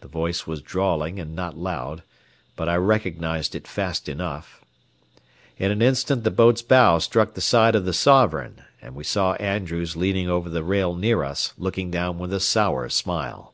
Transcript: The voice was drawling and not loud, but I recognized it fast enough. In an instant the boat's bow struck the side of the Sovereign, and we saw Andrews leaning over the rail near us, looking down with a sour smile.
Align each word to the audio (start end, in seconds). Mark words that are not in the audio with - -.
The 0.00 0.08
voice 0.08 0.46
was 0.46 0.62
drawling 0.62 1.20
and 1.20 1.34
not 1.36 1.54
loud, 1.54 2.02
but 2.56 2.66
I 2.66 2.76
recognized 2.76 3.54
it 3.54 3.68
fast 3.68 4.08
enough. 4.08 4.64
In 5.58 5.70
an 5.70 5.82
instant 5.82 6.24
the 6.24 6.30
boat's 6.30 6.62
bow 6.62 6.96
struck 6.98 7.34
the 7.34 7.42
side 7.42 7.74
of 7.74 7.84
the 7.84 7.92
Sovereign, 7.92 8.62
and 8.80 8.94
we 8.94 9.04
saw 9.04 9.34
Andrews 9.34 9.96
leaning 9.96 10.30
over 10.30 10.48
the 10.48 10.64
rail 10.64 10.94
near 10.94 11.22
us, 11.22 11.52
looking 11.58 11.90
down 11.90 12.18
with 12.18 12.32
a 12.32 12.40
sour 12.40 12.88
smile. 12.88 13.52